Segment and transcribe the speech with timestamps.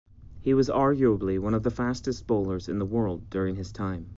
[0.41, 4.09] He was arguably one of the fastest bowlers in the world during his time.